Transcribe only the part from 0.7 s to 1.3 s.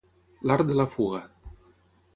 de la fuga.